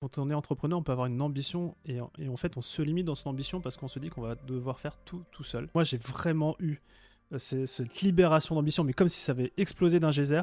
[0.00, 3.04] Quand on est entrepreneur, on peut avoir une ambition et, en fait, on se limite
[3.04, 5.68] dans son ambition parce qu'on se dit qu'on va devoir faire tout tout seul.
[5.74, 6.78] Moi, j'ai vraiment eu
[7.34, 10.40] euh, cette libération d'ambition, mais comme si ça avait explosé d'un geyser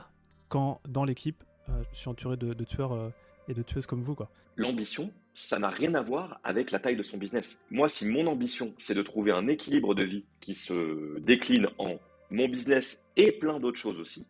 [0.47, 3.09] quand, dans l'équipe, euh, je suis entouré de, tueurs euh,
[3.47, 4.13] et de tueuses comme vous.
[4.13, 4.29] quoi.
[4.57, 7.59] L'ambition, ça n'a rien à voir avec la taille de son business.
[7.71, 11.95] Moi, si mon ambition, c'est de trouver un équilibre de vie qui se décline en
[12.29, 14.27] mon business et plein d'autres choses aussi,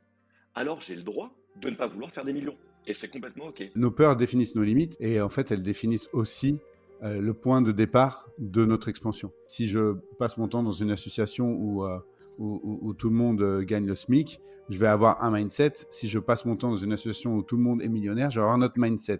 [0.55, 2.55] alors j'ai le droit de ne pas vouloir faire des millions.
[2.88, 3.64] Et c'est complètement OK.
[3.76, 6.60] Nos peurs définissent nos limites et en fait, elles définissent aussi
[7.04, 9.32] euh, le point de départ de notre expansion.
[9.45, 12.00] Si je passe mon temps dans une association où, euh,
[12.40, 15.73] où, tout le monde euh, gagne le SMIC, je vais avoir un mindset.
[15.90, 18.40] Si je passe mon temps dans une association où tout le monde est millionnaire, je
[18.40, 19.20] vais avoir un autre mindset.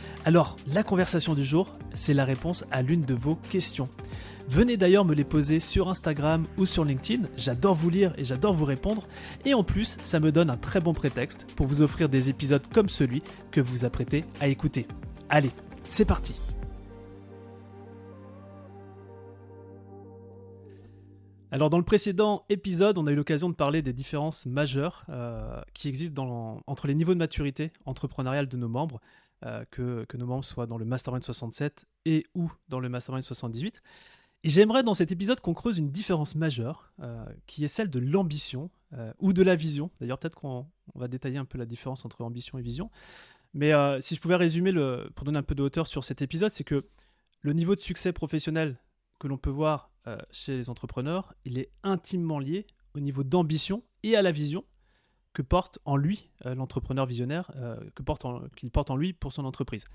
[0.23, 3.89] Alors, la conversation du jour, c'est la réponse à l'une de vos questions.
[4.47, 8.53] Venez d'ailleurs me les poser sur Instagram ou sur LinkedIn, j'adore vous lire et j'adore
[8.53, 9.07] vous répondre,
[9.45, 12.61] et en plus, ça me donne un très bon prétexte pour vous offrir des épisodes
[12.71, 14.85] comme celui que vous apprêtez à écouter.
[15.29, 15.51] Allez,
[15.83, 16.39] c'est parti
[21.53, 25.61] Alors dans le précédent épisode, on a eu l'occasion de parler des différences majeures euh,
[25.73, 29.01] qui existent entre les niveaux de maturité entrepreneuriale de nos membres,
[29.43, 33.81] euh, que, nos membres soient dans le Mastermind 67 et ou dans le Mastermind 78.
[34.43, 37.99] Et j'aimerais dans cet épisode qu'on creuse une différence majeure, euh, qui est celle de
[37.99, 39.91] l'ambition euh, ou de la vision.
[39.99, 42.89] D'ailleurs, peut-être qu'on va détailler un peu la différence entre ambition et vision.
[43.53, 44.71] Mais si je pouvais résumer,
[45.13, 46.85] pour donner un peu de hauteur sur cet épisode, c'est que
[47.41, 48.79] le niveau de succès professionnel
[49.19, 49.91] que l'on peut voir
[50.31, 54.63] chez les entrepreneurs, il est intimement lié au niveau d'ambition et à la vision
[55.33, 58.25] que porte en lui euh, l'entrepreneur visionnaire, euh, que porte
[58.55, 59.85] qu'il porte en lui pour son entreprise.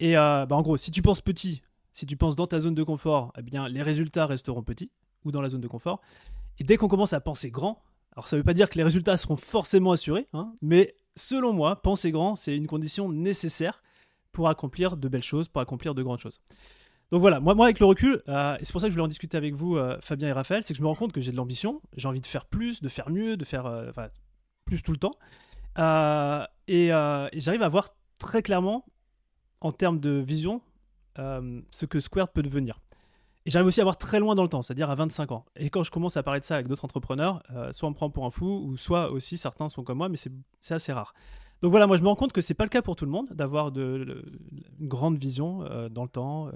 [0.00, 1.62] Et euh, bah, en gros, si tu penses petit,
[1.92, 4.90] si tu penses dans ta zone de confort, eh bien les résultats resteront petits
[5.24, 6.00] ou dans la zone de confort.
[6.58, 7.82] Et dès qu'on commence à penser grand,
[8.12, 11.52] alors ça ne veut pas dire que les résultats seront forcément assurés, hein, mais selon
[11.52, 13.82] moi, penser grand, c'est une condition nécessaire
[14.32, 16.40] pour accomplir de belles choses, pour accomplir de grandes choses.
[17.10, 19.08] Donc voilà, moi, moi avec le recul, et c'est pour ça que je voulais en
[19.08, 21.36] discuter avec vous, Fabien et Raphaël, c'est que je me rends compte que j'ai de
[21.36, 23.92] l'ambition, j'ai envie de faire plus, de faire mieux, de faire
[24.64, 25.14] plus tout le temps.
[25.78, 27.88] Euh, euh, et, j'arrive à voir
[28.18, 28.84] très clairement,
[29.60, 30.60] en termes de vision,
[31.18, 32.80] euh, ce que Squared peut devenir.
[33.46, 35.44] Et j'arrive aussi à voir très loin dans le temps, c'est-à-dire à 25 ans.
[35.56, 37.42] Et quand je commence à parler de ça avec d'autres entrepreneurs,
[37.72, 40.16] soit on me prend pour un fou, ou soit aussi certains sont comme moi, mais
[40.16, 41.12] c'est assez rare.
[41.60, 43.10] Donc voilà, moi je me rends compte que c'est pas le cas pour tout le
[43.10, 44.22] monde d'avoir une
[44.80, 45.58] grande vision
[45.90, 46.50] dans le temps,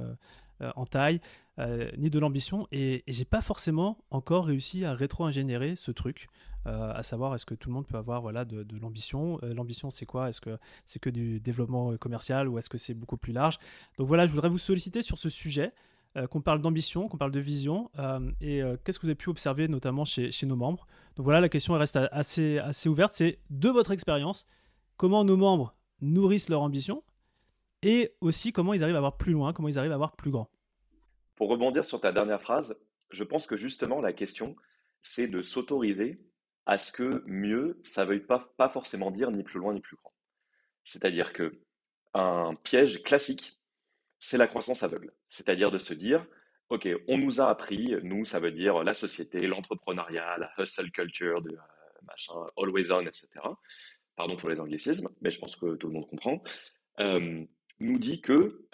[0.60, 1.20] en taille,
[1.58, 2.68] euh, ni de l'ambition.
[2.70, 6.28] Et, j'ai pas forcément encore réussi à rétro-ingénierer ce truc,
[6.66, 9.38] euh, à savoir est-ce que tout le monde peut avoir voilà, de, l'ambition.
[9.42, 10.28] l'ambition, c'est quoi?
[10.28, 13.58] Est-ce que c'est que du développement commercial ou est-ce que c'est beaucoup plus large?
[13.98, 15.72] Donc voilà, je voudrais vous solliciter sur ce sujet.
[16.30, 17.90] qu'on parle d'ambition, qu'on parle de vision,
[18.40, 20.86] et qu'est-ce que vous avez pu observer notamment chez, chez, nos membres?
[21.16, 24.46] Donc voilà, la question reste assez, assez ouverte, c'est de votre expérience,
[24.96, 27.02] comment nos membres nourrissent leur ambition,
[27.82, 30.30] et aussi comment ils arrivent à voir plus loin, comment ils arrivent à voir plus
[30.30, 30.50] grand.
[31.36, 32.76] Pour rebondir sur ta dernière phrase,
[33.10, 34.56] je pense que justement la question,
[35.02, 36.20] c'est de s'autoriser
[36.66, 39.96] à ce que mieux, ça ne veuille pas, forcément dire ni plus loin ni plus
[39.96, 40.12] grand.
[40.84, 41.60] C'est-à-dire que
[42.14, 43.58] un piège classique,
[44.18, 45.12] c'est la croissance aveugle.
[45.28, 46.26] C'est-à-dire de se dire,
[46.68, 51.40] OK, on nous a appris, nous, ça veut dire la société, l'entrepreneuriat, la hustle culture,
[51.40, 53.28] de, euh, machin, always on, etc.
[54.16, 56.42] Pardon pour les anglicismes, mais je pense que tout le monde comprend.
[57.00, 57.44] Euh,
[57.80, 58.66] nous dit que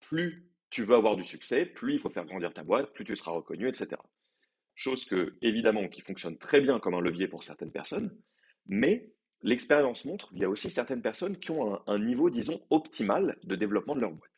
[0.00, 3.14] plus tu veux avoir du succès, plus il faut faire grandir ta boîte, plus tu
[3.14, 3.88] seras reconnu, etc.
[4.74, 8.16] Chose que, évidemment, qui fonctionne très bien comme un levier pour certaines personnes,
[8.66, 13.38] mais l'expérience montre qu'il y a aussi certaines personnes qui ont un, niveau, disons, optimal
[13.42, 14.30] de développement de leur boîte,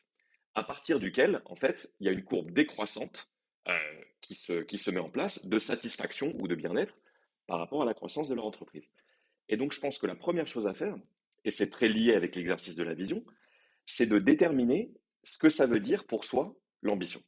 [0.55, 3.31] à partir duquel, en fait, il y a une courbe décroissante
[3.69, 3.77] euh,
[4.19, 4.37] qui,
[4.67, 6.97] qui se met en place de satisfaction ou de bien-être
[7.47, 8.91] par rapport à la croissance de leur entreprise.
[9.47, 10.97] Et donc, je pense que la première chose à faire,
[11.45, 13.23] et c'est très lié avec l'exercice de la vision,
[13.85, 14.91] c'est de déterminer
[15.23, 17.21] ce que ça veut dire pour soi l'ambition.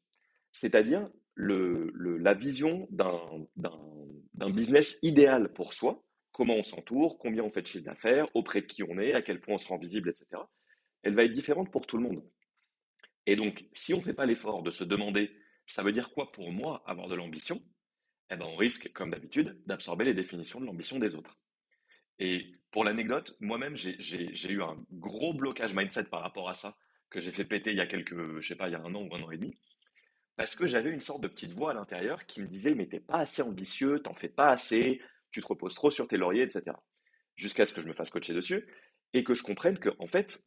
[0.52, 7.68] C'est-à-dire la vision d'un business idéal pour soi, comment on s'entoure, combien on fait de
[7.68, 10.42] chiffre d'affaires, auprès de qui on est, à quel point on se rend visible, etc.
[11.04, 12.24] Elle va être différente pour tout le monde.
[13.28, 15.32] Et donc, si on ne fait pas l'effort de se demander,
[15.66, 17.62] ça veut dire quoi pour moi avoir de l'ambition,
[18.32, 21.38] eh ben on risque, comme d'habitude, d'absorber les définitions de l'ambition des autres.
[22.20, 26.76] Et pour l'anecdote, moi-même, j'ai eu un gros blocage mindset par rapport à ça
[27.10, 28.94] que j'ai fait péter il y a quelques, je sais pas, il y a un
[28.94, 29.56] an ou un an et demi,
[30.36, 33.00] parce que j'avais une sorte de petite voix à l'intérieur qui me disait, mais t'es
[33.00, 36.76] pas assez ambitieux, t'en fais pas assez, tu te reposes trop sur tes lauriers, etc.
[37.36, 38.68] Jusqu'à ce que je me fasse coacher dessus
[39.14, 40.44] et que je comprenne que, en fait,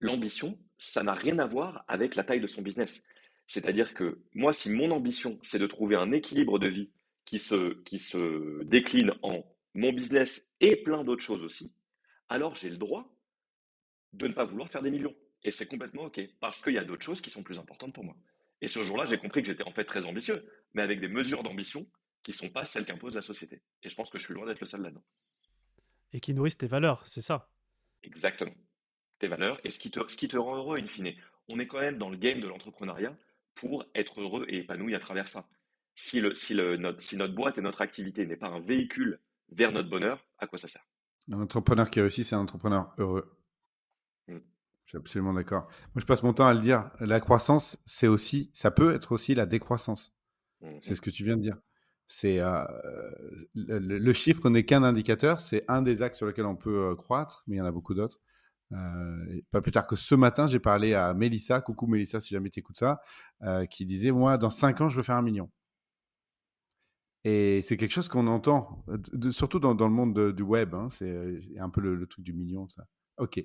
[0.00, 3.02] l'ambition, ça n'a rien à voir avec la taille de son business.
[3.46, 6.90] C'est-à-dire que moi, si mon ambition, c'est de trouver un équilibre de vie
[7.24, 9.44] qui se, qui se décline en
[9.78, 11.72] mon business et plein d'autres choses aussi,
[12.28, 13.14] alors j'ai le droit
[14.12, 15.14] de ne pas vouloir faire des millions.
[15.44, 18.02] Et c'est complètement OK, parce qu'il y a d'autres choses qui sont plus importantes pour
[18.02, 18.16] moi.
[18.60, 20.44] Et ce jour-là, j'ai compris que j'étais en fait très ambitieux,
[20.74, 21.86] mais avec des mesures d'ambition
[22.24, 23.62] qui ne sont pas celles qu'impose la société.
[23.84, 25.04] Et je pense que je suis loin d'être le seul là-dedans.
[26.12, 27.48] Et qui nourrissent tes valeurs, c'est ça?
[28.02, 28.54] Exactement.
[29.20, 31.14] Tes valeurs et ce qui, te, ce qui te rend heureux, in fine.
[31.46, 33.16] On est quand même dans le game de l'entrepreneuriat
[33.54, 35.48] pour être heureux et épanoui à travers ça.
[35.94, 39.20] Si, le, si, le, notre, si notre boîte et notre activité n'est pas un véhicule
[39.50, 40.86] vers notre bonheur, à quoi ça sert?
[41.30, 43.38] Un entrepreneur qui réussit, c'est un entrepreneur heureux.
[44.28, 44.38] Mm.
[44.84, 45.64] Je suis absolument d'accord.
[45.94, 46.90] Moi, je passe mon temps à le dire.
[47.00, 50.14] La croissance, c'est aussi, ça peut être aussi la décroissance.
[50.60, 50.96] Mm, c'est mm.
[50.96, 51.58] ce que tu viens de dire.
[52.10, 52.64] C'est euh,
[53.54, 55.42] le, chiffre n'est qu'un indicateur.
[55.42, 57.72] C'est un des axes sur lesquels on peut euh, croître, mais il y en a
[57.72, 58.18] beaucoup d'autres.
[58.72, 62.50] Euh, pas plus tard que ce matin, j'ai parlé à Mélissa, coucou Mélissa si jamais
[62.50, 63.00] tu écoutes ça,
[63.70, 65.50] qui disait Moi, dans 5 ans, je veux faire un million.
[67.30, 68.82] Et c'est quelque chose qu'on entend,
[69.30, 70.74] surtout dans, le monde du web.
[70.74, 72.66] Hein, c'est un peu le, truc du million.
[72.70, 72.86] Ça.
[73.18, 73.44] Ok,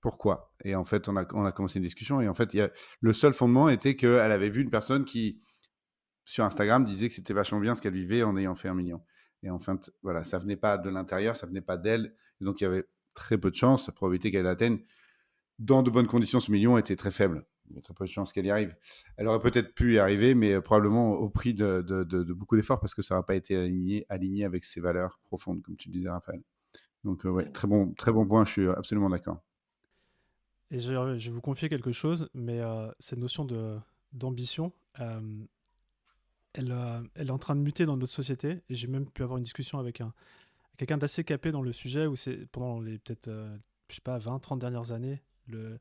[0.00, 0.54] pourquoi?
[0.64, 2.20] Et en fait, on a, commencé une discussion.
[2.20, 2.56] Et en fait,
[3.00, 5.42] le seul fondement était qu'elle avait vu une personne qui,
[6.24, 9.02] sur Instagram, disait que c'était vachement bien ce qu'elle vivait en ayant fait un million.
[9.42, 12.14] Et en fait, voilà, ça venait pas de l'intérieur, ça venait pas d'elle.
[12.40, 13.88] Donc, il y avait très peu de chances.
[13.88, 14.78] La probabilité qu'elle atteigne
[15.58, 18.10] dans de bonnes conditions ce million était très faible il y a très peu de
[18.10, 18.74] chances qu'elle y arrive.
[19.16, 21.82] Elle aurait peut-être pu y arriver, mais euh, probablement au prix de,
[22.32, 25.76] beaucoup d'efforts parce que ça n'aura pas été aligné, aligné avec ses valeurs profondes, comme
[25.76, 26.42] tu disais, Raphaël.
[27.04, 29.42] Donc, euh, ouais, très bon, très bon point, je suis absolument d'accord.
[30.70, 33.46] Et je, vais vous confier quelque chose, mais euh, cette notion
[34.12, 36.74] d'ambition, elle,
[37.14, 38.62] elle est en train de muter dans notre société.
[38.68, 40.12] Et j'ai même pu avoir une discussion avec un,
[40.76, 43.30] quelqu'un d'assez capé dans le sujet où c'est pendant les peut-être,
[43.88, 45.78] je sais pas, 20, 30 dernières années, le,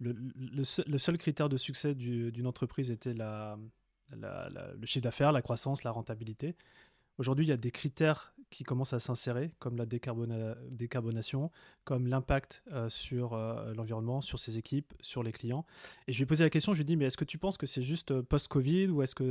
[0.00, 6.56] le, seul, critère de succès d'une entreprise était le chiffre d'affaires, la croissance, la rentabilité.
[7.18, 11.50] Aujourd'hui, il y a des critères qui commencent à s'insérer, comme la décarbonation,
[11.84, 15.66] comme l'impact euh, sur euh, l'environnement, sur ses équipes, sur les clients.
[16.06, 17.38] Et je lui ai posé la question, je lui ai dit, mais est-ce que tu
[17.38, 19.24] penses que c'est juste euh, post-Covid ou est-ce que...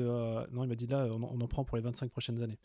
[0.52, 2.60] non, il m'a dit, là, on, en prend pour les 25 prochaines années.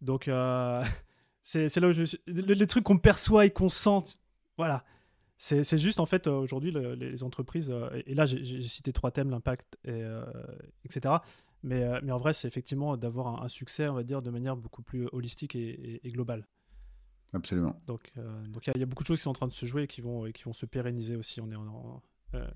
[0.00, 0.24] Donc,
[1.42, 2.16] c'est là où je...
[2.26, 4.16] les trucs qu'on perçoit et qu'on sent,
[4.56, 4.84] voilà.
[5.40, 9.30] C'est juste en fait euh, aujourd'hui les entreprises, euh, et là j'ai cité trois thèmes,
[9.30, 10.26] l'impact, euh,
[10.84, 11.14] etc.
[11.62, 14.82] Mais, mais en vrai, c'est effectivement d'avoir un, succès, on va dire, de manière beaucoup
[14.82, 16.46] plus holistique et, globale.
[17.32, 17.80] Absolument.
[17.86, 18.12] Donc
[18.48, 19.86] donc il y, a beaucoup de choses qui sont en train de se jouer et
[19.86, 21.40] qui vont, et qui vont se pérenniser aussi.
[21.40, 22.02] On est en,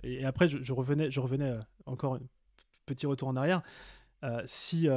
[0.03, 1.57] et, après, je, revenais, je revenais
[1.87, 2.21] encore un
[2.87, 3.63] petit retour en arrière.
[4.45, 4.89] si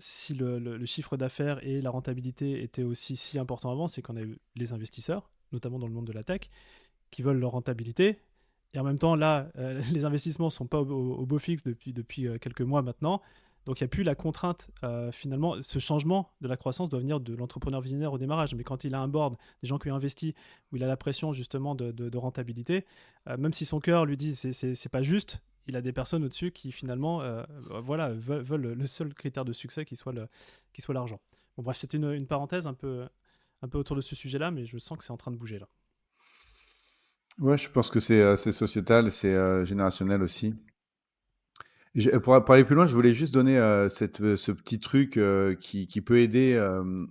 [0.00, 4.16] si le, le chiffre d'affaires et la rentabilité étaient aussi si importants avant, c'est qu'on
[4.16, 6.50] a eu les investisseurs, notamment dans le monde de la tech,
[7.16, 8.18] qui veulent leur rentabilité.
[8.74, 12.28] Et en même temps, là, euh, les investissements sont pas au, beau fixe depuis, depuis
[12.28, 13.22] euh, quelques mois maintenant.
[13.64, 14.68] Donc il n'y a plus la contrainte.
[14.84, 18.54] Euh, finalement, ce changement de la croissance doit venir de l'entrepreneur visionnaire au démarrage.
[18.54, 20.34] Mais quand il a un board, des gens qui ont investi,
[20.70, 22.84] où il a la pression justement de, rentabilité,
[23.26, 26.70] même si son cœur lui dit c'est, pas juste, il a des personnes au-dessus qui
[26.70, 27.22] finalement
[27.82, 30.14] voilà, veulent, le seul critère de succès qui soit,
[30.90, 31.18] l'argent.
[31.56, 33.08] Bon bref, c'est une, une parenthèse un peu,
[33.62, 35.58] un peu autour de ce sujet-là, mais je sens que c'est en train de bouger
[35.58, 35.66] là.
[37.38, 40.54] Ouais, je pense que c'est euh, sociétal, c'est euh, générationnel aussi.
[42.22, 45.20] pour, aller plus loin, je voulais juste donner euh, ce petit truc
[45.60, 46.54] qui, qui peut aider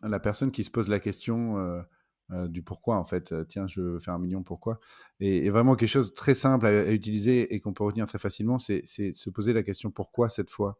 [0.01, 1.83] la personne qui se pose la question
[2.29, 3.33] du pourquoi, en fait.
[3.47, 4.79] Tiens, je veux faire un million, pourquoi?
[5.19, 8.57] Et, vraiment quelque chose de très simple à, utiliser et qu'on peut retenir très facilement,
[8.57, 10.79] c'est se poser la question pourquoi cette fois?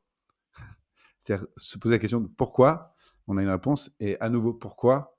[1.20, 2.96] C'est-à-dire se poser la question pourquoi,
[3.28, 5.15] on a une réponse, et à nouveau pourquoi,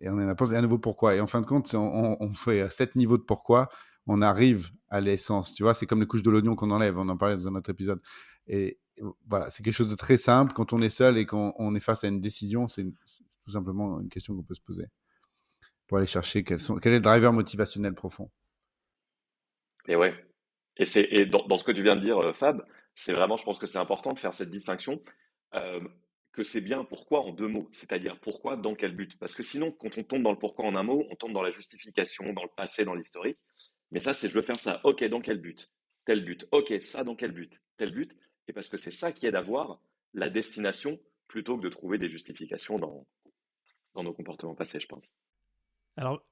[0.00, 1.14] et on en a posé à nouveau pourquoi.
[1.14, 3.68] Et en fin de compte, on, on fait sept niveaux de pourquoi,
[4.06, 5.54] on arrive à l'essence.
[5.54, 6.98] Tu vois, c'est comme les couches de l'oignon qu'on enlève.
[6.98, 8.00] On en parlait dans un autre épisode.
[8.46, 8.78] Et
[9.26, 10.52] voilà, c'est quelque chose de très simple.
[10.52, 14.08] Quand on est seul et qu'on est face à une décision, c'est tout simplement une
[14.08, 14.86] question qu'on peut se poser
[15.86, 18.30] pour aller chercher quels sont, quel est le driver motivationnel profond.
[19.88, 20.14] Et ouais.
[20.76, 23.44] Et, c'est, et dans, ce que tu viens de dire, euh, Fab, c'est vraiment, je
[23.44, 25.00] pense que c'est important de faire cette distinction.
[25.54, 25.80] Euh,
[26.36, 29.18] que c'est bien pourquoi en deux mots, c'est-à-dire pourquoi, dans quel but.
[29.18, 31.42] Parce que sinon, quand on tombe dans le pourquoi en un mot, on tombe dans
[31.42, 33.38] la justification, dans le passé, dans l'historique.
[33.90, 34.80] Mais ça, c'est je veux faire ça.
[34.84, 35.70] Ok, dans quel but?
[36.04, 36.46] Tel but.
[36.52, 37.60] Ok, ça, dans quel but?
[37.78, 38.14] Tel but.
[38.48, 39.80] Et parce que c'est ça qui aide à voir
[40.12, 43.06] la destination plutôt que de trouver des justifications dans,
[43.94, 45.10] dans nos comportements passés, je pense.
[45.96, 46.22] Alors,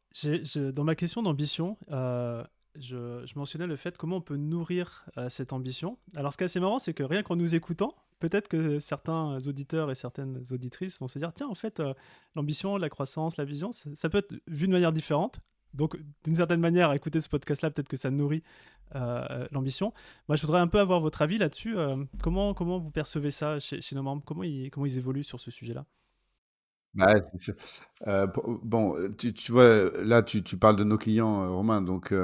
[0.55, 2.45] dans ma question d'ambition, euh,
[2.77, 5.99] je, mentionnais le fait comment on peut nourrir euh, cette ambition.
[6.15, 7.95] Alors, ce qui est assez marrant, c'est que rien qu'en nous écoutant,
[8.29, 11.93] peut-être que certains auditeurs et certaines auditrices vont se dire tiens, en fait, euh,
[12.35, 15.41] l'ambition, la croissance, la vision, ça, peut être vu de manière différente.
[15.75, 18.43] Donc, d'une certaine manière, écouter ce podcast-là, peut-être que ça nourrit
[18.95, 19.93] euh, l'ambition.
[20.29, 21.77] Moi, je voudrais un peu avoir votre avis là-dessus.
[22.23, 24.23] comment, comment vous percevez ça chez, nos membres?
[24.25, 25.85] Comment ils, comment ils évoluent sur ce sujet-là?
[26.95, 27.13] Bah,
[28.63, 32.15] bon, tu, vois, là, tu, parles de nos clients, Romain, donc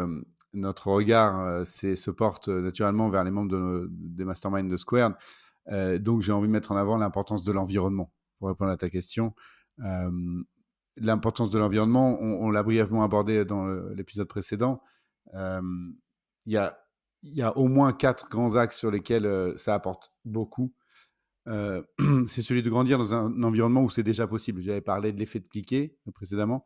[0.55, 4.77] notre regard se porte naturellement vers les membres des masterminds de
[5.71, 6.01] Square.
[6.01, 9.35] donc, j'ai envie de mettre en avant l'importance de l'environnement, pour répondre à ta question.
[10.97, 14.83] l'importance de l'environnement, on, l'a brièvement abordé dans l'épisode précédent.
[15.33, 16.79] Il y, a,
[17.23, 20.73] y a au moins quatre grands axes sur lesquels ça apporte beaucoup.
[22.27, 24.61] c'est celui de grandir dans un environnement où c'est déjà possible.
[24.61, 26.65] J'avais parlé de l'effet de cliquer précédemment.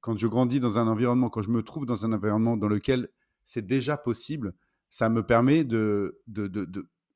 [0.00, 3.08] Quand je grandis dans un environnement, quand je me trouve dans un environnement dans lequel
[3.44, 4.54] c'est déjà possible,
[4.88, 6.46] ça me permet de, de,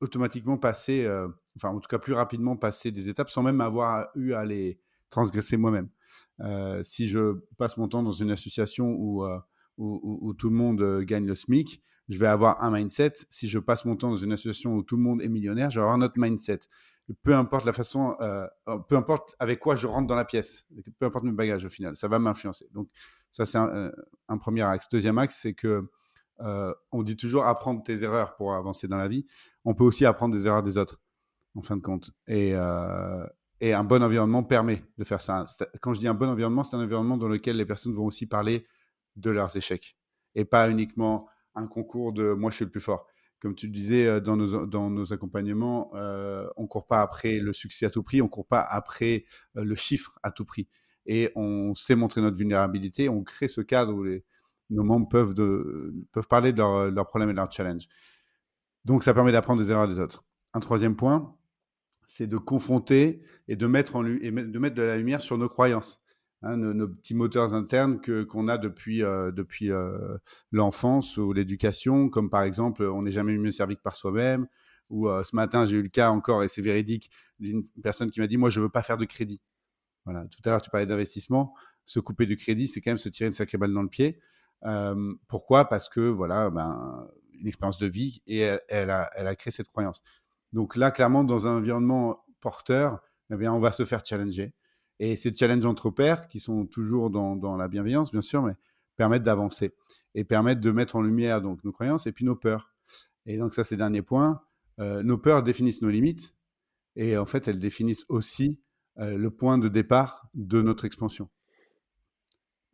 [0.01, 1.07] automatiquement passer,
[1.55, 4.79] enfin en tout cas plus rapidement passer des étapes sans même avoir eu à les
[5.09, 5.89] transgresser moi-même.
[6.83, 9.25] si je passe mon temps dans une association où,
[9.77, 13.13] où, où, tout le monde gagne le SMIC, je vais avoir un mindset.
[13.29, 15.79] Si je passe mon temps dans une association où tout le monde est millionnaire, je
[15.79, 16.59] vais avoir un autre mindset
[17.23, 20.65] peu importe la façon, euh, euh, peu importe avec quoi je rentre dans la pièce,
[20.99, 22.67] peu importe mes bagages au final, ça va m'influencer.
[22.73, 22.89] Donc
[23.31, 24.89] ça c'est un, euh, premier axe.
[24.89, 25.89] Deuxième axe, c'est que
[26.39, 29.25] on dit toujours apprendre tes erreurs pour avancer dans la vie.
[29.65, 31.01] On peut aussi apprendre des erreurs des autres,
[31.55, 32.11] en fin de compte.
[32.27, 32.53] Et,
[33.61, 35.45] et un bon environnement permet de faire ça.
[35.81, 38.27] Quand je dis un bon environnement, c'est un environnement dans lequel les personnes vont aussi
[38.27, 38.65] parler
[39.15, 39.97] de leurs échecs
[40.35, 43.07] et pas uniquement un concours de moi je suis le plus fort
[43.39, 47.85] comme tu le disais euh, dans nos, accompagnements, euh, on court pas après le succès
[47.85, 49.25] à tout prix, on court pas après
[49.57, 50.67] euh, le chiffre à tout prix.
[51.05, 54.25] Et on sait montrer notre vulnérabilité, on crée ce cadre où les,
[54.69, 55.33] nos membres peuvent,
[56.11, 57.87] peuvent parler de leurs leur problèmes et de leurs challenges.
[58.85, 60.23] Donc ça permet d'apprendre des erreurs des autres.
[60.53, 61.35] Un troisième point,
[62.05, 66.01] c'est de confronter et de mettre, de mettre de la lumière sur nos croyances.
[66.43, 70.17] Hein, nos, petits moteurs internes que qu'on a depuis euh, depuis euh,
[70.51, 74.47] l'enfance ou l'éducation, comme par exemple on n'est jamais mieux servi que par soi-même.
[74.89, 77.09] Ou euh, ce matin j'ai eu le cas encore et c'est véridique
[77.39, 79.41] d'une personne qui m'a dit moi je veux pas faire de crédit.
[80.05, 80.25] Voilà.
[80.27, 81.55] Tout à l'heure tu parlais d'investissement,
[81.85, 84.19] se couper du crédit c'est quand même se tirer une sacrée balle dans le pied.
[85.27, 85.65] Pourquoi?
[85.65, 87.07] Parce que voilà ben
[87.39, 90.01] une expérience de vie et elle, a, créé cette croyance.
[90.53, 92.99] Donc là clairement dans un environnement porteur,
[93.31, 94.53] eh bien on va se faire challenger
[94.99, 98.53] et ces challenges entre pairs, qui sont toujours dans, la bienveillance, bien sûr, mais
[98.95, 99.75] permettent d'avancer
[100.15, 102.73] et permettent de mettre en lumière donc nos croyances et puis nos peurs.
[103.25, 104.41] Et donc ça, c'est le dernier point.
[104.79, 106.35] Euh, nos peurs définissent nos limites
[106.95, 108.59] et en fait, elles définissent aussi
[108.97, 111.29] euh, le point de départ de notre expansion.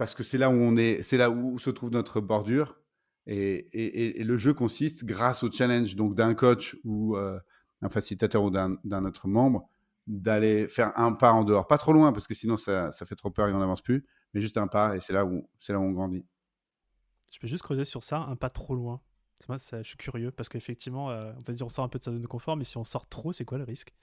[0.04, 2.78] Parce que c'est là où on est, c'est là où se trouve notre bordure.
[3.26, 7.40] Et, le jeu consiste, grâce au challenge donc d'un coach ou euh,
[7.82, 9.70] un facilitateur ou d'un autre membre,
[10.06, 11.68] d'aller faire un pas en dehors.
[11.68, 14.06] Pas trop loin, parce que sinon ça, ça fait trop peur et on n'avance plus,
[14.34, 16.26] mais juste un pas, et c'est là, où, là où on grandit.
[17.32, 19.00] Je peux juste creuser sur ça, un pas trop loin.
[19.48, 22.00] Moi, ça, je suis curieux, parce qu'effectivement, euh, on va dire on sort un peu
[22.00, 23.94] de sa zone de confort, mais si on sort trop, c'est quoi le risque?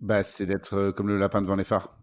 [0.00, 1.96] Bah, C'est d'être euh, comme le lapin devant les phares.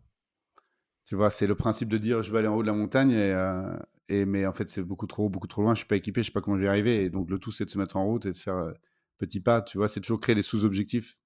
[1.07, 3.11] Tu vois, c'est le principe de dire je vais aller en haut de la montagne,
[3.11, 6.21] et, euh, mais en fait c'est beaucoup trop beaucoup trop loin, je suis pas équipé,
[6.21, 7.79] je sais pas comment je vais y arriver, et donc le tout c'est de se
[7.79, 8.73] mettre en route et de faire
[9.17, 11.17] petit pas, tu vois, c'est toujours créer des sous-objectifs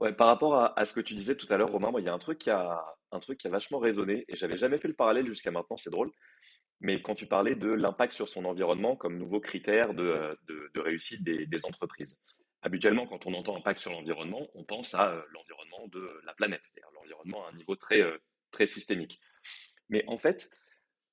[0.00, 2.14] Ouais, par rapport à, ce que tu disais tout à l'heure, Romain, il y a
[2.14, 2.82] un truc qui a,
[3.44, 6.10] vachement résonné et j'avais jamais fait le parallèle jusqu'à maintenant, c'est drôle.
[6.80, 11.22] Mais quand tu parlais de l'impact sur son environnement comme nouveau critère de, de, réussite
[11.22, 12.18] des, entreprises.
[12.62, 16.90] Habituellement, quand on entend impact sur l'environnement, on pense à l'environnement de la planète, c'est-à-dire
[16.94, 18.02] l'environnement à un niveau très,
[18.50, 19.20] très systémique.
[19.88, 20.50] Mais en fait,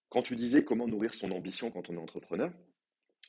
[0.10, 2.51] quand tu disais comment nourrir son ambition quand on est entrepreneur,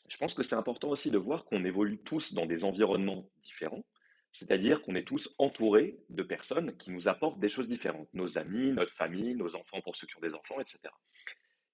[0.09, 3.85] je pense que c'est important aussi de voir qu'on évolue tous dans des environnements différents
[4.33, 8.09] c'est-à-dire qu'on est tous entourés de personnes qui nous apportent des choses différentes.
[8.13, 10.81] Nos amis, notre famille, nos enfants pour ceux qui ont des enfants, etc.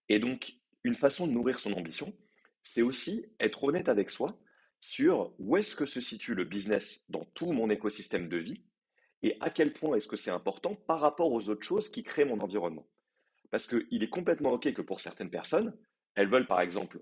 [0.08, 2.14] Et donc, une façon de nourrir son ambition,
[2.62, 4.38] c'est aussi être honnête avec soi
[4.84, 8.62] sur où est-ce que se situe le business dans tout mon écosystème de vie
[9.22, 12.26] et à quel point est-ce que c'est important par rapport aux autres choses qui créent
[12.26, 12.86] mon environnement.
[13.50, 15.76] Parce qu'il est complètement OK que pour certaines personnes,
[16.14, 17.00] elles veulent par exemple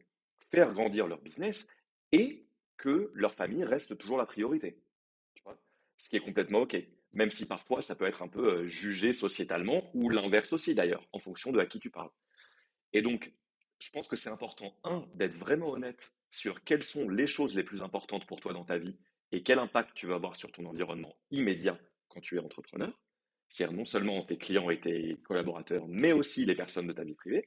[0.51, 1.69] faire grandir leur business
[2.12, 2.47] et
[2.77, 4.79] que leur famille reste toujours la priorité
[6.03, 6.77] ce qui est complètement OK.
[7.12, 11.07] Même si parfois ça peut être un peu euh, jugé sociétalement, ou l'inverse aussi d'ailleurs,
[11.12, 12.11] en fonction de à qui tu parles.
[12.93, 13.33] Et donc,
[13.83, 17.65] je pense que c'est important, un, d'être vraiment honnête sur quelles sont les choses les
[17.65, 18.97] plus importantes pour toi dans ta vie
[19.33, 22.97] et quel impact tu vas avoir sur ton environnement immédiat quand tu es entrepreneur.
[23.49, 27.15] C'est-à-dire non seulement tes clients et tes collaborateurs, mais aussi les personnes de ta vie
[27.15, 27.47] privée.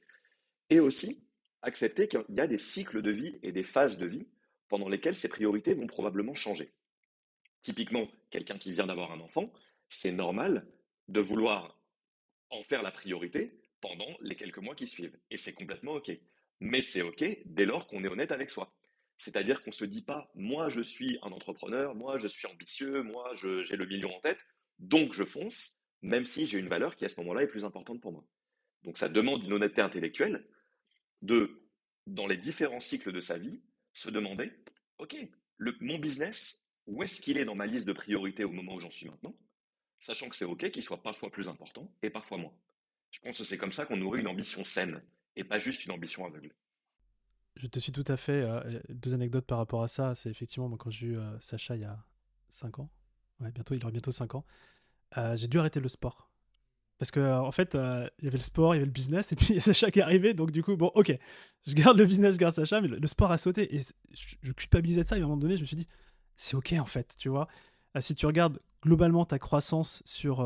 [0.68, 1.24] Et aussi
[1.62, 4.26] accepter qu'il y a des cycles de vie et des phases de vie
[4.68, 6.70] pendant lesquelles ces priorités vont probablement changer.
[7.62, 9.50] Typiquement, quelqu'un qui vient d'avoir un enfant,
[9.88, 10.66] c'est normal
[11.08, 11.80] de vouloir
[12.50, 15.18] en faire la priorité pendant les quelques mois qui suivent.
[15.30, 16.10] Et c'est complètement OK.
[16.60, 18.72] Mais c'est OK dès lors qu'on est honnête avec soi.
[19.18, 23.02] C'est-à-dire qu'on ne se dit pas, moi je suis un entrepreneur, moi je suis ambitieux,
[23.02, 24.44] moi j'ai le million en tête,
[24.78, 28.00] donc je fonce, même si j'ai une valeur qui à ce moment-là est plus importante
[28.00, 28.24] pour moi.
[28.84, 30.46] Donc ça demande une honnêteté intellectuelle
[31.22, 31.62] de,
[32.06, 33.60] dans les différents cycles de sa vie,
[33.94, 34.52] se demander,
[34.98, 35.16] OK,
[35.80, 38.90] mon business, où est-ce qu'il est dans ma liste de priorités au moment où j'en
[38.90, 39.34] suis maintenant,
[39.98, 42.52] sachant que c'est OK qu'il soit parfois plus important et parfois moins.
[43.10, 45.02] Je pense que c'est comme ça qu'on nourrit une ambition saine
[45.36, 46.52] et pas juste une ambition aveugle.
[47.56, 48.44] Je te suis tout à fait.
[48.44, 50.14] Euh, deux anecdotes par rapport à ça.
[50.14, 51.98] C'est effectivement, moi, quand j'ai eu euh, Sacha il y a
[52.48, 52.90] 5 ans,
[53.40, 54.44] bientôt, il aura bientôt 5 ans,
[55.16, 56.30] euh, j'ai dû arrêter le sport.
[56.98, 59.36] Parce que en fait, il y avait le sport, il y avait le business, et
[59.36, 60.34] puis il y a Sacha qui est arrivé.
[60.34, 61.16] Donc du coup, bon, ok,
[61.66, 63.74] je garde le business, je garde Sacha, mais le, sport a sauté.
[63.74, 65.16] Et je, je, culpabilisais de ça.
[65.16, 65.88] Et à un moment donné, je me suis dit,
[66.34, 67.48] c'est ok en fait, tu vois.
[68.00, 70.36] si tu regardes globalement ta croissance sur,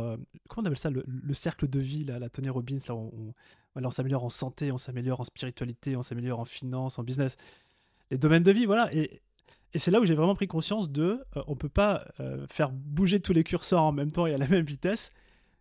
[0.49, 3.35] comment on appelle ça, le, cercle de vie, là, la Tony Robbins, là, on,
[3.77, 7.37] on s'améliore en santé, on s'améliore en spiritualité, on s'améliore en finance, en business.
[8.11, 8.93] Les domaines de vie, voilà.
[8.95, 9.21] Et,
[9.77, 13.21] c'est là où j'ai vraiment pris conscience de, euh, on peut pas euh, faire bouger
[13.21, 15.13] tous les curseurs en même temps et à la même vitesse.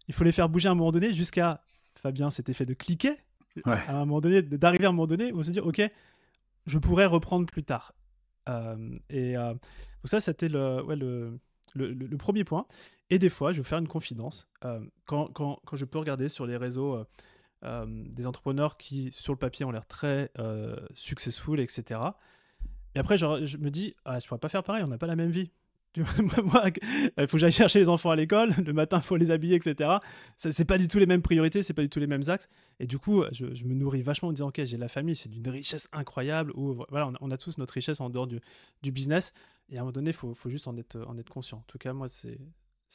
[0.07, 3.17] Il faut les faire bouger à un moment donné jusqu'à, Fabien, cet effet de cliquer,
[3.65, 5.81] à un moment donné, d'arriver à un moment donné où on se dit, ok,
[6.65, 7.93] je pourrais reprendre plus tard.
[8.47, 9.59] Euh, et donc
[10.05, 11.37] ça, c'était le, ouais, le,
[11.75, 12.65] le, premier point.
[13.09, 14.47] Et des fois, je vais faire une confidence.
[15.05, 17.05] Quand, quand, quand, je peux regarder sur les réseaux
[17.65, 21.99] euh, des entrepreneurs qui, sur le papier, ont l'air très euh, successful, etc.
[22.95, 25.17] Et après, je me dis, ah, je pourrais pas faire pareil, on n'a pas la
[25.17, 25.51] même vie.
[25.95, 29.55] il faut que j'aille chercher les enfants à l'école, le matin, il faut les habiller,
[29.55, 29.97] etc.
[30.37, 32.47] C'est pas du tout les mêmes priorités, c'est pas du tout les mêmes axes.
[32.79, 35.49] Et du coup, je, me nourris vachement en disant, ok, j'ai la famille, c'est d'une
[35.49, 38.39] richesse incroyable, où voilà, on a, tous notre richesse en dehors du,
[38.83, 39.33] du business.
[39.69, 41.59] Et à un moment donné, il faut, juste en être, en être conscient.
[41.59, 42.39] En tout cas, moi, c'est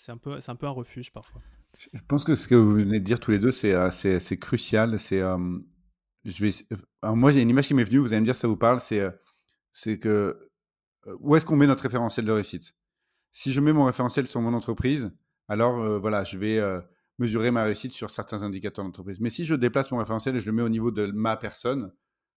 [0.08, 1.40] un, peu, un refuge parfois.
[1.92, 4.98] Je pense que ce que vous venez de dire tous les deux, c'est euh, crucial.
[4.98, 5.58] C'est euh,
[6.24, 6.50] je vais.
[7.02, 7.98] moi, a une image qui m'est venue.
[7.98, 8.80] Vous allez me dire, ça vous parle.
[8.80, 10.50] C'est euh, que
[11.20, 12.74] où est-ce qu'on met notre référentiel de réussite?
[13.32, 15.12] Si je mets mon référentiel sur mon entreprise,
[15.48, 16.60] alors voilà, je vais
[17.18, 19.20] mesurer ma réussite sur certains indicateurs d'entreprise.
[19.20, 21.92] Mais si je déplace mon référentiel et je le mets au niveau de ma personne,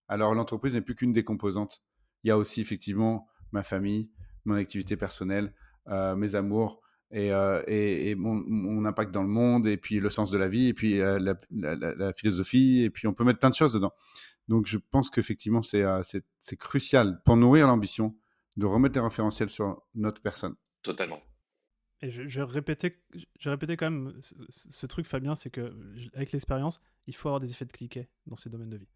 [0.08, 1.82] alors l'entreprise n'est plus qu'une des composantes.
[2.24, 4.10] Il y a aussi effectivement ma famille,
[4.48, 5.54] mon activité personnelle,
[5.88, 6.82] mes amours,
[7.12, 10.38] et, euh, et, et mon, mon, impact dans le monde, et puis le sens de
[10.38, 13.50] la vie, et puis euh, la, la, la, philosophie, et puis on peut mettre plein
[13.50, 13.94] de choses dedans.
[14.48, 16.02] Donc je pense qu'effectivement, c'est euh,
[16.60, 18.16] crucial pour nourrir l'ambition
[18.58, 20.56] de remettre les référentiels sur notre personne.
[20.82, 21.22] Totalement.
[22.02, 23.02] Et je, je, vais répéter,
[23.40, 25.76] je vais quand même ce, ce truc, Fabien, c'est que
[26.14, 28.90] avec l'expérience, il faut avoir des effets de cliquet dans ces domaines de vie.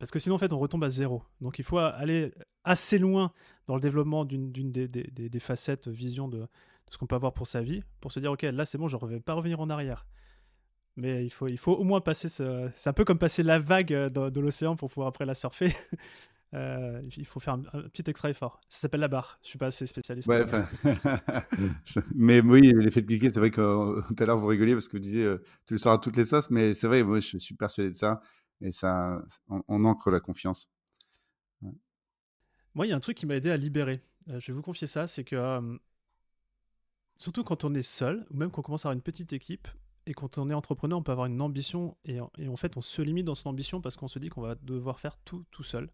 [0.00, 1.22] Parce que sinon, en fait, on retombe à zéro.
[1.42, 2.32] Donc, il faut aller
[2.64, 3.32] assez loin
[3.66, 6.46] dans le développement d'une des, facettes, vision de,
[6.90, 8.96] ce qu'on peut avoir pour sa vie, pour se dire, ok, là c'est bon, je
[8.96, 10.06] ne vais pas revenir en arrière.
[10.96, 12.68] Mais il faut, il faut au moins passer ce...
[12.74, 15.72] C'est un peu comme passer la vague euh, de, l'océan pour pouvoir après la surfer.
[16.52, 18.60] Euh, il faut faire un, petit extra effort.
[18.68, 19.38] Ça s'appelle la barre.
[19.40, 20.26] Je suis pas assez spécialiste.
[20.26, 20.44] Ouais,
[22.16, 24.88] mais oui, l'effet de cliquet, c'est vrai que euh, tout à l'heure vous rigoliez parce
[24.88, 25.32] que vous disiez
[25.68, 27.96] tu le sors à toutes les sauces, mais c'est vrai, moi je suis persuadé de
[27.96, 28.20] ça
[28.60, 30.70] et ça, on, ancre la confiance.
[32.74, 34.02] Moi, il y a un truc qui m'a aidé à libérer.
[34.26, 35.78] je vais vous confier ça, c'est que
[37.16, 39.68] surtout quand on est seul, ou même quand on commence à avoir une petite équipe,
[40.06, 43.02] et quand on est entrepreneur, on peut avoir une ambition, et, en fait, on se
[43.02, 45.90] limite dans son ambition parce qu'on se dit qu'on va devoir faire tout tout seul.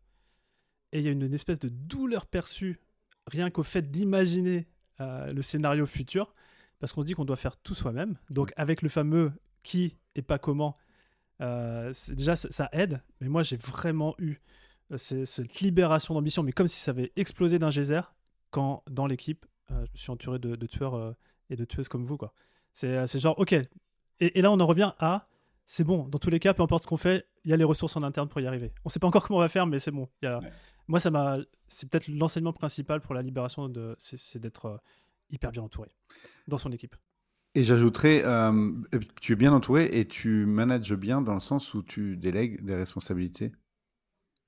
[0.92, 2.80] Et il y a une, espèce de douleur perçue,
[3.26, 4.68] rien qu'au fait d'imaginer
[5.00, 6.34] euh, le scénario futur,
[6.78, 8.16] parce qu'on se dit qu'on doit faire tout soi-même.
[8.30, 10.74] Donc, avec le fameux qui et pas comment,
[11.40, 13.02] euh, déjà, ça, aide.
[13.20, 14.38] Mais moi, j'ai vraiment eu
[14.92, 18.02] euh, cette libération d'ambition, mais comme si ça avait explosé d'un geyser
[18.50, 21.12] quand dans l'équipe, euh, je me suis entouré de, tueurs euh,
[21.50, 22.16] et de tueuses comme vous.
[22.16, 22.32] quoi.
[22.72, 23.54] C'est genre, ok.
[24.20, 25.28] Et, là, on en revient à
[25.68, 27.64] c'est bon, dans tous les cas, peu importe ce qu'on fait, il y a les
[27.64, 28.72] ressources en interne pour y arriver.
[28.84, 30.08] On ne sait pas encore comment on va faire, mais c'est bon.
[30.86, 31.38] Moi, ça m'a.
[31.66, 33.96] C'est peut-être l'enseignement principal pour la libération, de...
[33.98, 34.80] c'est d'être
[35.30, 35.90] hyper bien entouré
[36.46, 36.94] dans son équipe.
[37.56, 38.22] Et j'ajouterais,
[39.18, 42.76] tu es bien entouré et tu manages bien dans le sens où tu délègues des
[42.76, 43.50] responsabilités.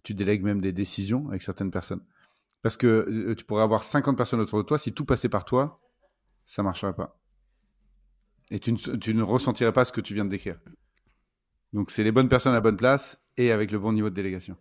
[0.02, 2.02] Tu délègues même des décisions avec certaines personnes.
[2.60, 5.46] Parce que euh, tu pourrais avoir 50 personnes autour de toi, si tout passait par
[5.46, 5.80] toi,
[6.44, 7.18] ça ne marcherait pas.
[8.50, 10.60] Et tu ne, ressentirais pas ce que tu viens de décrire.
[11.72, 14.14] Donc c'est les bonnes personnes à la bonne place et avec le bon niveau de
[14.14, 14.58] délégation.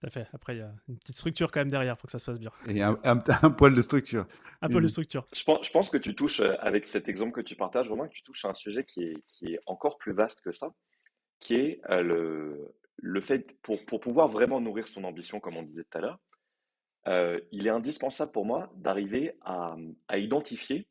[0.00, 0.28] Tout à fait.
[0.32, 2.38] Après, il y a une petite structure quand même derrière pour que ça se passe
[2.38, 2.52] bien.
[2.68, 2.94] Et un,
[3.50, 4.26] poil de structure.
[4.62, 5.24] Un poil de structure.
[5.34, 8.06] Je pense, je pense, que tu touches, euh, avec cet exemple que tu partages, Romain,
[8.06, 10.72] que tu touches à un sujet qui est, qui est encore plus vaste que ça,
[11.40, 15.64] qui est euh, le, le fait, pour, pour pouvoir vraiment nourrir son ambition, comme on
[15.64, 16.20] disait tout à l'heure,
[17.08, 19.74] euh, il est indispensable pour moi d'arriver à,
[20.06, 20.86] à identifier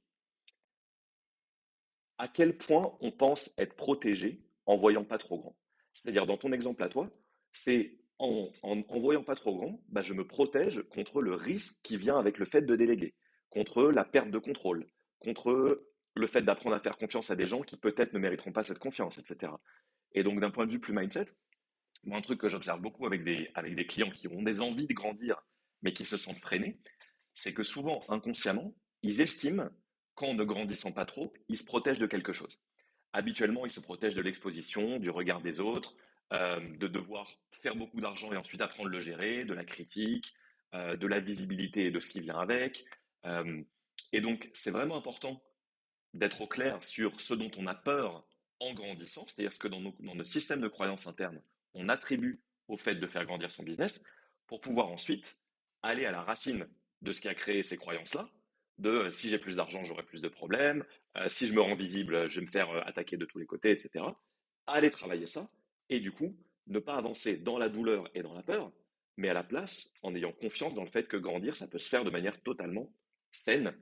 [2.17, 5.55] à quel point on pense être protégé en voyant pas trop grand.
[5.93, 7.09] C'est-à-dire, dans ton exemple à toi,
[7.53, 11.97] c'est en, en, voyant pas trop grand, bah, je me protège contre le risque qui
[11.97, 13.15] vient avec le fait de déléguer,
[13.49, 14.87] contre la perte de contrôle,
[15.19, 18.63] contre le fait d'apprendre à faire confiance à des gens qui peut-être ne mériteront pas
[18.63, 19.51] cette confiance, etc.
[20.13, 21.27] Et donc, d'un point de vue plus mindset,
[22.11, 24.93] un truc que j'observe beaucoup avec des, avec des clients qui ont des envies de
[24.93, 25.43] grandir,
[25.81, 26.79] mais qui se sentent freinés,
[27.33, 29.69] c'est que souvent, inconsciemment, ils estiment
[30.15, 32.59] qu'en ne grandissant pas trop, ils se protègent de quelque chose.
[33.13, 35.95] Habituellement, ils se protègent de l'exposition, du regard des autres,
[36.33, 40.33] euh, de devoir faire beaucoup d'argent et ensuite apprendre à le gérer, de la critique,
[40.73, 42.83] euh, de la visibilité et de ce qui vient avec.
[43.25, 43.63] Euh,
[44.11, 45.41] et donc, c'est vraiment important
[46.13, 48.25] d'être au clair sur ce dont on a peur
[48.59, 51.41] en grandissant, c'est-à-dire ce que dans, dans notre système de croyance interne,
[51.73, 54.03] on attribue au fait de faire grandir son business,
[54.47, 55.39] pour pouvoir ensuite
[55.81, 56.67] aller à la racine
[57.01, 58.29] de ce qui a créé ces croyances-là,
[58.79, 60.83] de si j'ai plus d'argent, j'aurai plus de problèmes,
[61.27, 64.05] si je me rends visible, je vais me faire attaquer de tous les côtés, etc.
[64.65, 65.49] Aller travailler ça,
[65.89, 66.35] et du coup,
[66.67, 68.71] ne pas avancer dans la douleur et dans la peur,
[69.17, 71.89] mais à la place, en ayant confiance dans le fait que grandir, ça peut se
[71.89, 72.91] faire de manière totalement
[73.31, 73.73] saine.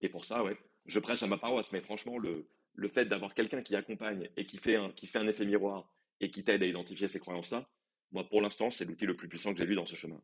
[0.00, 3.34] et pour ça, ouais, je prêche à ma paroisse, mais franchement, le, le fait d'avoir
[3.34, 5.88] quelqu'un qui accompagne et qui fait, un, qui fait un effet miroir
[6.20, 7.68] et qui t'aide à identifier ces croyances-là,
[8.12, 10.20] moi, pour l'instant, c'est l'outil le plus puissant que j'ai vu dans ce chemin.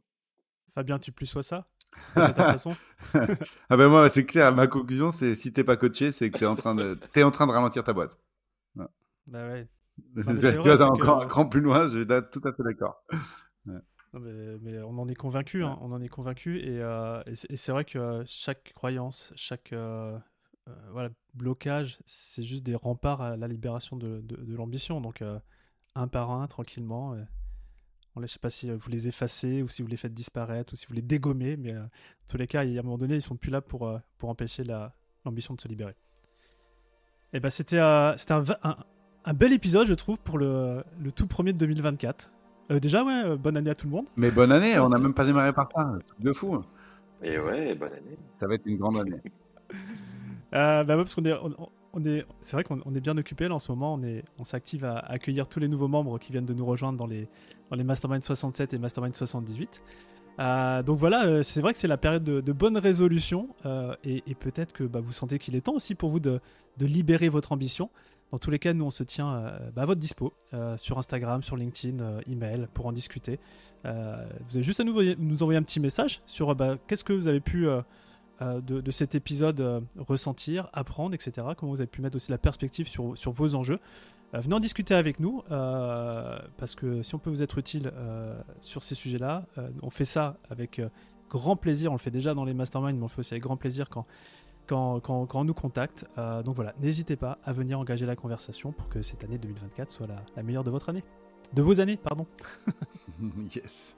[0.74, 1.68] Fabien, tu plus sois ça
[2.16, 2.76] de ta façon?
[3.68, 4.54] Ah ben moi, c'est clair.
[4.54, 7.30] Ma conclusion, c'est si t'es pas coaché, c'est que t'es en train de es en
[7.30, 8.18] train de ralentir ta boîte.
[9.26, 9.68] Bah ouais.
[10.14, 11.88] Tu vas encore un cran plus loin.
[11.88, 13.02] Je suis tout à fait d'accord.
[14.12, 18.22] mais, on en est convaincu, hein, on en est convaincu, et, euh, c'est vrai que
[18.26, 20.16] chaque croyance, chaque euh,
[20.68, 25.00] euh, voilà blocage, c'est juste des remparts à la libération de, de l'ambition.
[25.00, 25.22] Donc
[25.94, 27.16] un par un, tranquillement.
[28.16, 30.72] Je ne sais pas si euh, vous les effacez ou si vous les faites disparaître
[30.72, 33.16] ou si vous les dégommez, mais euh, en tous les cas, à un moment donné,
[33.16, 34.62] ils sont plus là pour, euh, pour empêcher
[35.24, 35.94] l'ambition de se libérer.
[37.32, 37.80] Et eh ben, c'était
[38.16, 38.76] c'était un,
[39.24, 42.32] un, bel épisode, je trouve, pour le, le tout premier de 2024.
[42.80, 44.06] déjà, ouais, bonne année à tout le monde.
[44.16, 46.62] Mais bonne année, on n'a même pas démarré par ça, de fou.
[47.22, 48.18] Et ouais, bonne année.
[48.38, 49.20] Ça va être une grande année.
[50.52, 51.34] bah ouais, parce qu'on est,
[51.94, 53.94] on est, c'est vrai qu'on est bien occupé là en ce moment.
[53.94, 56.98] On est, on s'active à accueillir tous les nouveaux membres qui viennent de nous rejoindre
[56.98, 57.28] dans les,
[57.70, 59.82] dans les Mastermind 67 et Mastermind 78.
[60.40, 64.22] Euh, donc voilà, euh, c'est vrai que c'est la période de, bonnes résolutions euh, et,
[64.34, 66.40] peut-être que bah, vous sentez qu'il est temps aussi pour vous de,
[66.78, 67.88] de, libérer votre ambition.
[68.32, 70.32] Dans tous les cas, nous on se tient bah, à votre dispo
[70.76, 73.38] sur Instagram, sur LinkedIn, email pour en discuter.
[73.84, 74.92] vous avez juste à nous,
[75.42, 77.68] envoyer un petit message sur bah, qu'est-ce que vous avez pu
[78.42, 81.46] euh, de, cet épisode euh, ressentir, apprendre, etc.
[81.56, 83.78] Comment vous avez pu mettre aussi la perspective sur, sur vos enjeux.
[84.34, 87.92] Euh, venez en discuter avec nous, parce que si on peut vous être utile
[88.60, 89.46] sur ces sujets-là,
[89.82, 90.80] on fait ça avec
[91.30, 91.92] grand plaisir.
[91.92, 93.88] On le fait déjà dans les masterminds, mais on le fait aussi avec grand plaisir
[93.88, 94.04] quand,
[94.66, 96.06] quand, quand, on nous contacte.
[96.44, 100.06] donc voilà, n'hésitez pas à venir engager la conversation pour que cette année 2024 soit
[100.36, 101.04] la meilleure de votre année.
[101.52, 102.26] De vos années, pardon.
[103.54, 103.96] yes.